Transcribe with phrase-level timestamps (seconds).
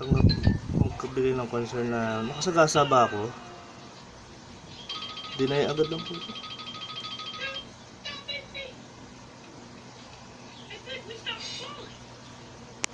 [0.00, 0.24] magtanggap,
[0.80, 3.28] magkabigay ng concern na nakasagasa ba ako?
[5.36, 6.16] Deny agad lang po.
[6.16, 6.32] ito.